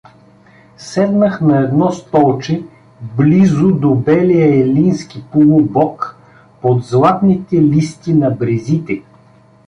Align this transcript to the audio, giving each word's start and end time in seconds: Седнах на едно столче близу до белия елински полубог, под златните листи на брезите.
Седнах 0.77 1.41
на 1.41 1.59
едно 1.61 1.91
столче 1.91 2.63
близу 3.17 3.71
до 3.71 3.95
белия 3.95 4.61
елински 4.65 5.23
полубог, 5.31 6.15
под 6.61 6.83
златните 6.85 7.61
листи 7.61 8.13
на 8.13 8.29
брезите. 8.31 9.03